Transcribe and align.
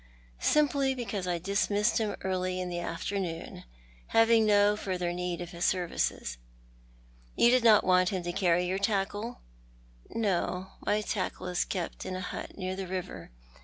Simply 0.39 0.95
because 0.95 1.27
I 1.27 1.37
dismissed 1.37 1.99
him 1.99 2.15
early 2.23 2.59
in 2.59 2.69
the 2.69 2.79
afternoon, 2.79 3.65
having 4.07 4.47
no 4.47 4.75
further 4.75 5.13
need 5.13 5.41
of 5.41 5.51
his 5.51 5.63
services."" 5.63 6.39
You 7.35 7.51
did 7.51 7.63
not 7.63 7.83
want 7.83 8.09
him 8.09 8.23
to 8.23 8.33
carry 8.33 8.65
your 8.65 8.79
tackle?"" 8.79 9.41
No, 10.09 10.71
my 10.83 11.01
tackle 11.01 11.45
is 11.45 11.63
kept 11.65 12.03
in 12.03 12.15
a 12.15 12.19
hut 12.19 12.57
near 12.57 12.75
tlie 12.75 12.89
river. 12.89 13.29